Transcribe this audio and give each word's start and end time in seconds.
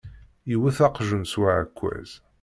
Yewet 0.49 0.77
aqjun 0.87 1.23
s 1.31 1.33
uɛekkaz. 1.39 2.09